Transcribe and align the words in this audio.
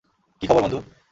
কি 0.41 0.45
খবর 0.47 0.61
বন্ধু? 0.61 0.79